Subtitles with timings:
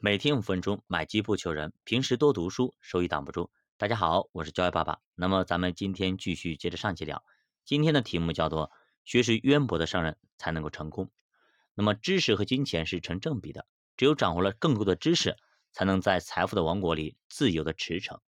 [0.00, 1.72] 每天五分钟，买机不求人。
[1.82, 3.50] 平时多读书，收益挡不住。
[3.76, 5.00] 大家好，我是教育爸爸。
[5.16, 7.24] 那么咱们今天继续接着上集聊。
[7.64, 8.70] 今天的题目叫做
[9.04, 11.10] “学识渊博的商人才能够成功”。
[11.74, 13.66] 那么知识和金钱是成正比的，
[13.96, 15.36] 只有掌握了更多的知识，
[15.72, 18.20] 才能在财富的王国里自由的驰骋。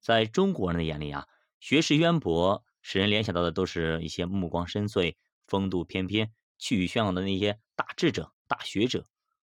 [0.00, 1.28] 在中国人的眼里啊，
[1.60, 5.16] 学识渊博使人联想到的都是一些目光深邃、
[5.46, 9.04] 风度翩翩、气宇轩昂的那些大智者、大学者，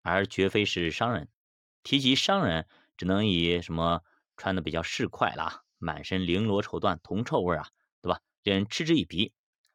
[0.00, 1.28] 而绝非是商人。
[1.82, 2.66] 提及商人，
[2.96, 4.02] 只能以什么
[4.36, 7.68] 穿的比较市侩啦，满身绫罗绸缎、铜臭味啊，
[8.02, 8.20] 对吧？
[8.42, 9.32] 令人嗤之以鼻。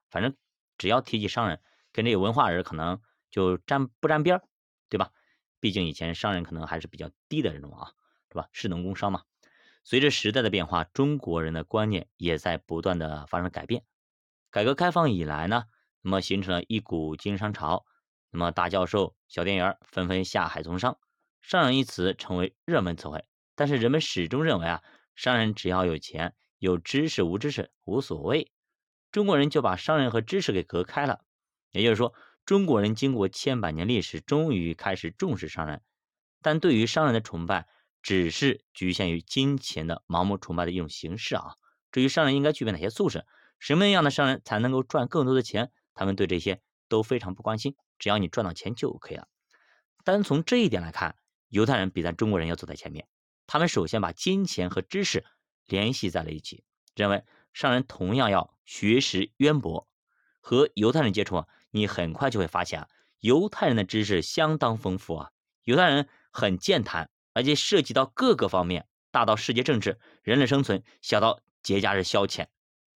[0.09, 0.35] 反正
[0.77, 4.43] 只要提及商人，跟这个文化人可能就沾不沾边儿，
[4.89, 5.11] 对吧？
[5.59, 7.91] 毕竟以前商人可能还是比较低的这种啊，
[8.29, 8.47] 是吧？
[8.51, 9.23] 士农工商嘛。
[9.83, 13.83] 随着时代的变化，中国人的观念也在不断的发生改变。
[14.49, 15.65] 改革开放以来呢，
[16.01, 17.85] 那么形成了一股经商潮，
[18.31, 20.97] 那么大教授、小店员纷纷下海从商。
[21.47, 23.23] 商人一词成为热门词汇，
[23.53, 24.81] 但是人们始终认为啊，
[25.13, 28.51] 商人只要有钱、有知识、无知识无所谓。
[29.11, 31.23] 中国人就把商人和知识给隔开了。
[31.69, 32.15] 也就是说，
[32.47, 35.83] 中国人经过千百年历史，终于开始重视商人，
[36.41, 37.67] 但对于商人的崇拜
[38.01, 41.57] 只是局限于金钱的盲目崇拜的一种形式啊。
[41.91, 43.23] 至于商人应该具备哪些素质，
[43.59, 49.27] 什么样的商人才能够赚更多的钱，他们对这些都非常不关心，只要你赚到钱就 OK 了。
[50.03, 51.15] 单从这一点来看。
[51.49, 53.07] 犹太人比咱中国人要走在前面，
[53.47, 55.23] 他们首先把金钱和知识
[55.65, 56.63] 联系在了一起，
[56.95, 59.87] 认为商人同样要学识渊博。
[60.41, 62.87] 和犹太人接触，你很快就会发现啊，
[63.19, 65.31] 犹太人的知识相当丰富啊。
[65.63, 72.45] 犹太人很健谈，而且涉及到各个方面，大到世界政治、人类生存，小到节假日消遣，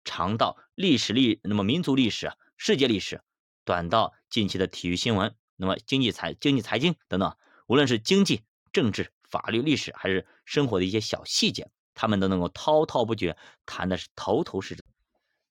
[0.05, 3.22] 长到历史历那么民族历史、世界历史，
[3.64, 7.34] 短到近期的体育新闻，那么经济财经济财经等等。
[7.69, 14.83] 无论是经济、政治、法律、历史，还是生活的一些小细节，他们都能够滔滔不绝，谈的是头头是道。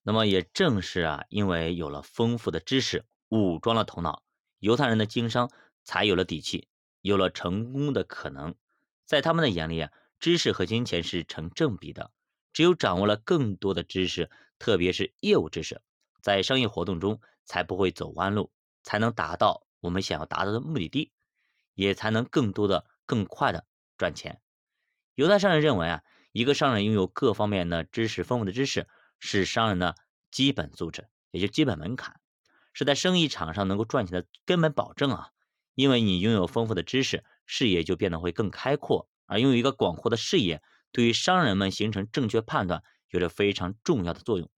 [0.02, 4.24] 那么也正是啊，因为有了丰富的知识，武装了头脑，
[4.58, 5.52] 犹太人的经商
[5.84, 6.68] 才有了底气，
[7.02, 8.56] 有了成功的可能。
[9.06, 12.10] 在他们的眼里啊，知识和金钱是成正比的。
[12.52, 15.84] 只有掌握了更多的知识，特别是业务知识，
[16.20, 18.52] 在商业活动中才不会走弯路，
[18.82, 21.12] 才能达到我们想要达到的目的地。
[21.78, 23.66] 也才能更多的、更快的
[23.98, 24.42] 赚钱。
[25.14, 28.88] 犹太商人认为啊，一个商人拥有各方面的知识、丰富的知识，
[29.20, 29.96] 是商人的
[30.32, 32.20] 基本素质，也就基本门槛，
[32.74, 35.30] 是在生意场上能够赚钱的根本保证啊。
[35.76, 44.50] 因为你拥有丰富的知识，视野就变得会更开阔，而拥有一个广阔的视野，对于商人们形成正确判断有着非常重要的作用。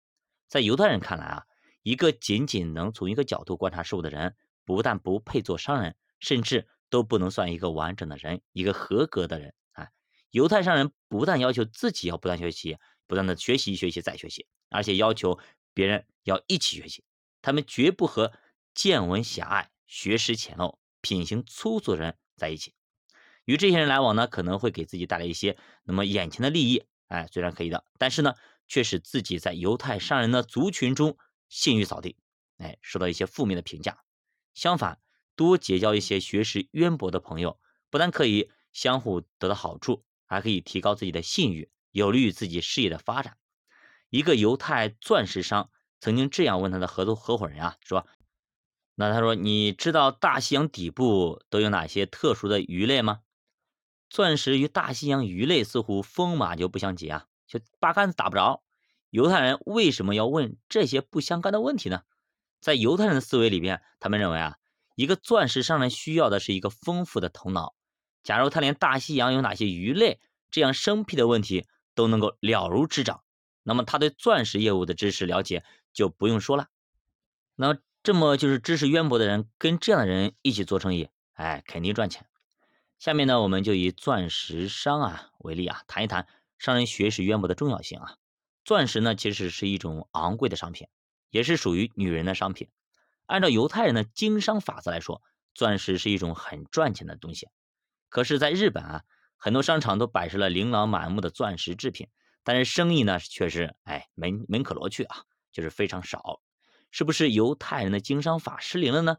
[0.47, 1.43] 在犹太人看来啊，
[1.83, 6.67] 一个仅仅能从一个角度观察事物的人，不但不配做商人，甚至。
[6.89, 9.89] 都不能算一个完整的人，一个合格的人啊！
[10.31, 12.77] 犹太商人不但要求自己要不断学习，
[13.07, 15.39] 不断的学习、学习再学习，而且要求
[15.73, 17.03] 别人要一起学习。
[17.41, 18.33] 他们绝不和
[18.73, 22.73] 见闻狭隘、学识浅陋、品行粗俗的人在一起。
[23.45, 28.35] 与这些人来往呢，可能会给自己带来一些那么眼前的利益，哎，虽然可以的，但是呢，
[28.67, 31.17] 却使自己在犹太商人的族群中
[31.47, 32.17] 信誉扫地，
[32.57, 34.03] 哎，受到一些负面的评价。
[34.53, 34.99] 相反。
[35.39, 37.57] 多结交一些学识渊博的朋友，
[37.89, 43.37] 不但可以相互得到好处，还可以提高自己的信誉，有利于自己事业的发展。
[44.09, 45.69] 一个犹太钻石商
[46.01, 48.05] 曾经这样问他的合作合伙人啊，说
[48.95, 53.21] ：“那他说，你知道大西洋底部都有哪些特殊的鱼类吗？
[54.09, 58.61] 钻石与大西洋鱼类似乎风马牛不相及啊，就八竿子打不着。
[59.09, 62.01] 犹太人为什么要问这些不相干的问题呢？
[62.59, 64.57] 在犹太人的思维里边，他们认为啊。”
[64.99, 67.73] 一个钻石商人需要的是一个丰富的头脑。
[68.21, 70.19] 假如他连大西洋有哪些鱼类
[70.51, 71.65] 这样生僻的问题
[71.95, 73.23] 都能够了如指掌，
[73.63, 76.67] 那么他对钻石业务的知识了解就不用说了。
[77.55, 82.25] 那这么就是知识渊博的人跟这样的人一起做生意，哎，肯定赚钱。
[82.97, 86.27] 下面呢，我们就以钻石商啊为例啊，谈一谈
[86.57, 88.17] 商人学识渊博的重要性啊。
[88.65, 90.89] 钻石呢，其实是一种昂贵的商品，
[91.29, 92.67] 也是属于女人的商品。
[93.29, 95.21] 按照犹太人的经商法则来说，
[95.53, 97.47] 钻石是一种很赚钱的东西。
[98.09, 99.03] 可是，在日本啊，
[99.37, 102.07] 很多商场都摆设了琳琅满目的钻石制品，
[102.43, 105.17] 但是生意呢却是哎门门可罗雀啊，
[105.51, 106.41] 就是非常少。
[106.89, 109.17] 是不是犹太人的经商法失灵了呢？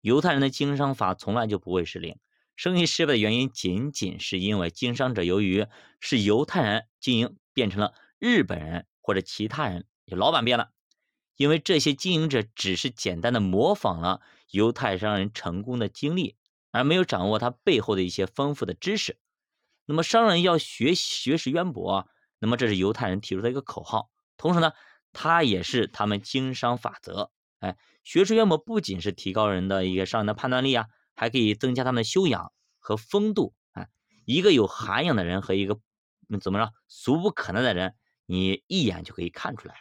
[0.00, 2.16] 犹太人的经商法从来就不会失灵，
[2.54, 5.66] 生意失败的原因仅仅是因为经商者由于
[5.98, 10.70] 是犹太人经营，变成了日本人或者其他人，就老板变了。
[11.40, 14.20] 因为这些经营者只是简单的模仿了
[14.50, 16.36] 犹太商人成功的经历，
[16.70, 19.18] 而没有掌握他背后的一些丰富的知识。
[19.86, 22.06] 那么商人要学学识渊博，
[22.40, 24.10] 那么这是犹太人提出的一个口号。
[24.36, 24.72] 同时呢，
[25.14, 27.30] 它也是他们经商法则。
[27.60, 33.54] 哎，学识渊博不仅是提高人的一个商人的判断力啊，还可以增加他们的修养和风度。
[33.72, 33.88] 哎，
[34.26, 35.80] 一个有涵养的人和一个
[36.42, 37.94] 怎么着俗不可耐的人，
[38.26, 39.76] 你一眼就可以看出来。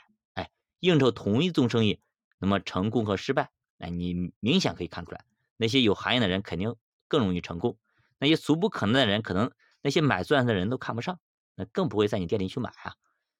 [0.79, 1.99] 应酬同一宗生意，
[2.37, 5.25] 那么成功和失败，哎，你明显可以看出来。
[5.57, 6.75] 那些有涵养的人肯定
[7.07, 7.77] 更容易成功，
[8.17, 11.19] 那些俗不可耐的人，可能那些买钻石的人都看不上，
[11.55, 12.95] 那更不会在你店里去买啊。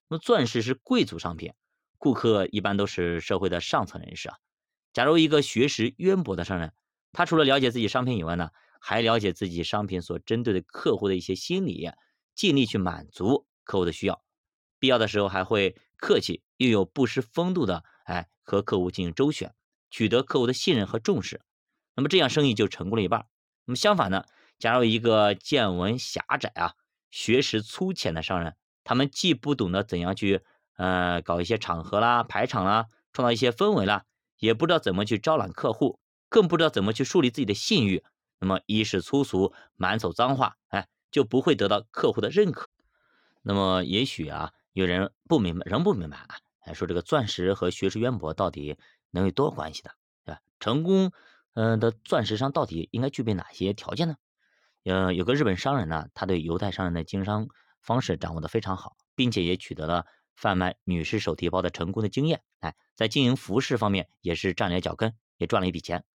[0.07, 1.53] 那么钻石是贵族商品。
[1.97, 4.37] 顾客一般都是社会的上层人士啊。
[4.93, 6.73] 假如一个学识渊博的商人，
[7.11, 11.91] 他除了了解自己商品以外呢，还了解自己商品所针对的客户的一些心理，
[12.33, 14.23] 尽力去满足客户的需要，
[14.79, 19.53] 必要的时候还会客气又有不失风度的，哎，和客户进行周旋，
[19.91, 21.41] 取得客户的信任和重视。
[21.95, 23.27] 那么这样生意就成功了一半。
[23.65, 24.23] 那么相反呢，
[24.57, 26.73] 假如一个见闻狭窄啊、
[27.11, 30.41] 学识粗浅的商人，他们既不懂得怎样去。
[30.79, 34.05] 呃，搞一些场合啦、排场啦，创造一些氛围啦，
[34.37, 35.99] 也不知道怎么去招揽客户，
[36.29, 38.01] 更不知道怎么去树立自己的信誉。
[38.39, 42.69] 那么，一是粗俗，满口脏话，哎，就不会得到客户的认可。
[43.41, 48.77] 那么，也许啊，有人不明白，仍不明白啊，哎，说这个钻石和学识渊博到底
[49.11, 49.91] 能有多关系的，
[50.25, 50.41] 对吧？
[50.59, 51.11] 成功，
[51.53, 54.15] 嗯的钻石商到底应该具备哪些条件呢？
[54.83, 57.47] 呃，有个日本商人呢，他对犹太商人的经商
[57.81, 60.05] 方式掌握的非常好，并且也取得了。
[60.35, 66.05] 贩卖女士手提包的成功的经验，哎，在经营服饰方面也是站了脚跟，也赚了一笔钱。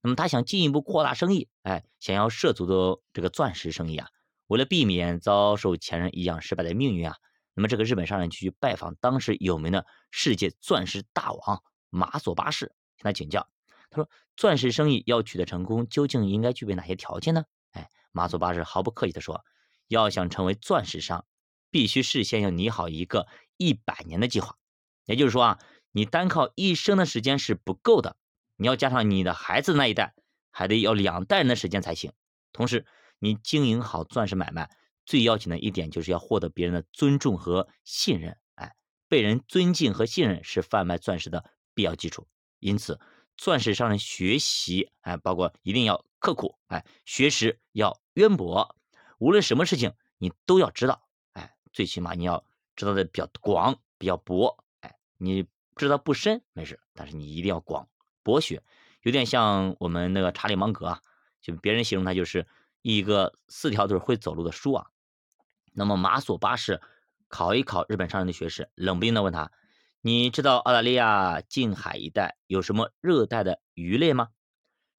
[0.00, 4.08] 那么他想进一步扩大生意，哎，想要涉足的这个钻石生意啊，
[4.46, 7.16] 为了避免遭受前人一样失败的命运啊，
[7.54, 13.48] 那么这个日本商人就去拜访当时有名的世界钻石大王马索巴士，向他请教。
[13.90, 19.44] 他说：“钻石生意要取得成功，究竟应该具备哪些条件呢？”哎，马索巴士毫不客气地说
[19.88, 21.26] ：“要想成为钻石商，
[21.70, 23.26] 必须事先要拟好一个。”
[23.58, 24.56] 一百年的计划，
[25.04, 25.58] 也就是说啊，
[25.92, 28.16] 你单靠一生的时间是不够的，
[28.56, 30.14] 你要加上你的孩子那一代，
[30.50, 32.12] 还得要两代人的时间才行。
[32.52, 32.86] 同时，
[33.20, 34.68] 你经营好钻石买卖，
[35.04, 38.38] 最要紧的一点就是要获得别人的尊重和信任。
[38.54, 38.74] 哎，
[39.08, 41.44] 被人尊敬和信任是贩卖钻石的
[41.74, 42.26] 必要基础。
[42.58, 43.00] 因此，
[43.36, 48.76] 钻石商人学习，哎，包括一定要刻苦，哎，学识要渊博，
[49.18, 52.44] 无论什么事情你都要知道，哎，最起码你要。
[52.74, 55.46] 知道的比较广，比较博，哎，你
[55.76, 57.86] 知道不深没事，但是你一定要广
[58.22, 58.62] 博学，
[59.02, 61.02] 有点像我们那个查理芒格啊，
[61.42, 62.46] 就别人形容他就是
[62.80, 64.90] 一个四条腿会走路的书啊。
[65.72, 66.80] 那么马索巴士
[67.28, 69.50] 考一考日本商人的学识，冷不丁的问他
[70.00, 74.28] ：“你知道澳大利亚近海一带有什么热带的鱼类吗？”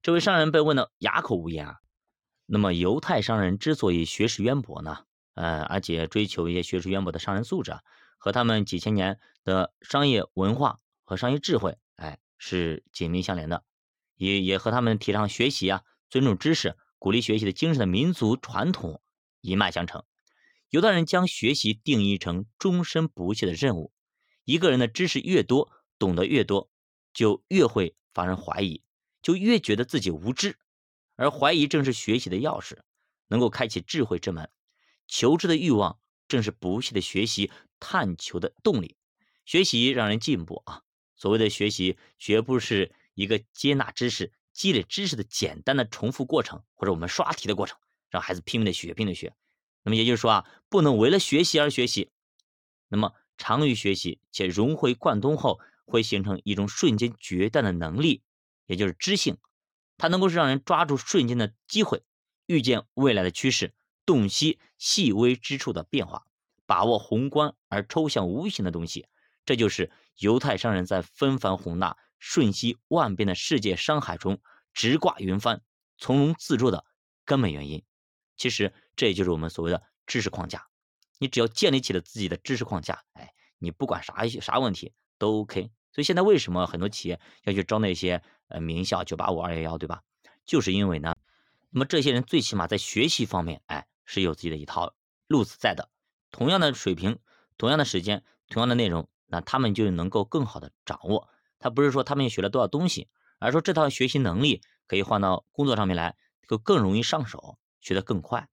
[0.02, 1.76] 这位商人被问的哑口无言啊。
[2.46, 5.04] 那么犹太商人之所以学识渊博呢？
[5.34, 7.80] 呃，而且追求一些学识渊博的商人素质啊，
[8.18, 13.64] 和他们几千年的商业文化和商业智慧，哎，是紧密相连的，
[14.16, 19.00] 也也和他们提倡学习啊、尊重知识、鼓励学习的精神的民族传统
[19.40, 20.04] 一脉相承。
[20.74, 23.92] 有的人将学习定义成终身不懈的任务。
[24.42, 26.68] 一个人的知识越多，懂得越多，
[27.12, 28.82] 就越会发生怀疑，
[29.22, 30.58] 就越觉得自己无知，
[31.14, 32.78] 而怀疑正是学习的钥匙，
[33.28, 34.50] 能够开启智慧之门。
[35.06, 38.96] 求知的欲望正是不懈的学习、探求的动力。
[39.44, 40.82] 学习让人进步啊！
[41.14, 47.78] 所谓的学习，绝不是一个接纳知识、积累知识的简单的重复过程，或者我们刷题的过程，
[48.10, 49.32] 让孩子拼命的学、拼命的学。
[49.84, 52.10] 那么也就是说啊，不能为了学习而学习。
[52.88, 58.22] 那么长于学习且融会贯通后，会形成一种瞬间决断的能力，
[58.66, 59.36] 也就是知性。
[59.96, 62.02] 它能够是让人抓住瞬间的机会，
[62.46, 63.74] 预见未来的趋势。
[64.06, 66.26] 洞悉细微之处的变化，
[66.66, 69.06] 把握宏观而抽象无形的东西，
[69.46, 74.40] 这就是犹太商人在纷繁宏大、瞬息万变的世界商海中
[74.72, 75.62] 直挂云帆、
[75.96, 76.84] 从容自若的
[77.24, 77.82] 根本原因。
[78.36, 80.66] 其实，这也就是我们所谓的知识框架。
[81.18, 85.70] 你只要建立起了自己的知识框架，哎，你不管啥啥问题都 OK。
[85.92, 90.02] 所以现在为什么很多企业要去招那些呃名校九八五二幺幺，对吧？
[90.44, 91.14] 就是因为呢，
[91.70, 93.86] 那么这些人最起码在学习方面，哎。
[94.06, 94.94] 是有自己的一套
[95.28, 95.88] 路子在的，
[96.30, 97.18] 同样的水平，
[97.56, 101.30] 同样的时间，同样的内容，那他们就能够更好的掌握。
[101.58, 103.08] 他不是说他们学了多少东西，
[103.38, 108.46] 而说这套学习能力可以换到工作上面来，就更容易上手，学得更快。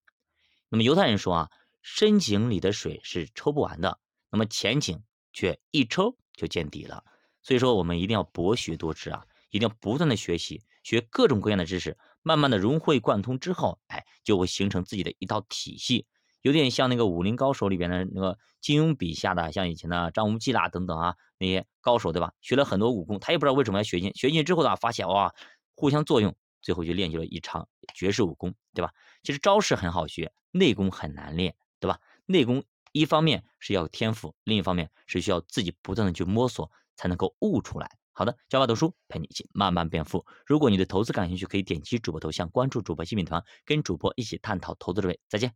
[0.72, 1.50] 那么犹太人说啊，
[1.82, 3.98] 深井里的水是抽不完的，
[4.30, 7.04] 那么浅井却一抽就见底了。
[7.42, 16.06] 所以说我们一定要博学多知啊，一定要不断的学习，学各种各样的知识，慢慢的融会贯通之后，哎，就会形成自己的一套体系，
[16.40, 22.32] 有点像那个武林高手里边的那个金庸笔下的，像以前的张无忌啦等等啊那些高手，对吧？
[22.40, 25.34] 学了很多武功，他也不知道为什么要学进，学进之后的话，发现哇，
[25.74, 28.92] 互相作用，最后就练就了一场绝世武功，对吧？
[29.22, 31.98] 其实招式很好学，内功很难练，对吧？
[32.26, 37.90] 内功一方面是要天赋，另一方面是需要自己不断的去摸索，才能够悟出来。
[38.12, 40.26] 好的，教爸读书陪你一起慢慢变富。
[40.44, 45.18] 如果你对投资感兴趣，可以点击主播头像关注主播新品团，跟主播一起探讨投资智慧。
[45.30, 45.50] 再见。